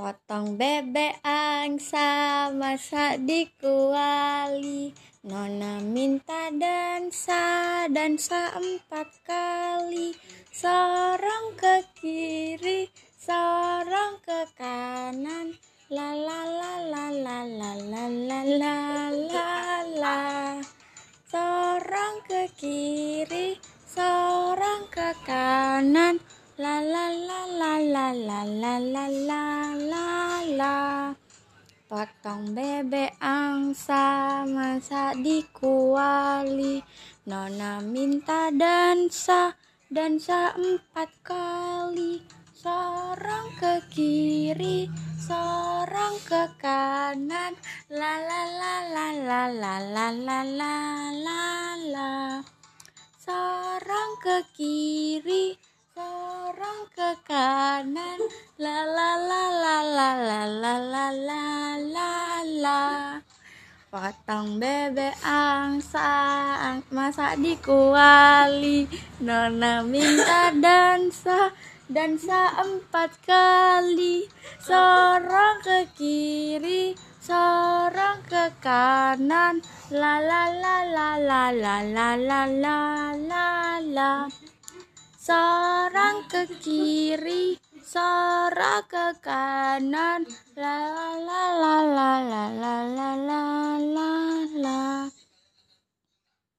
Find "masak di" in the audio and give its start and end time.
2.56-3.44, 34.44-35.40, 66.92-67.56